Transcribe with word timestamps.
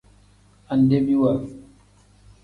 Andebiwa. 0.71 1.31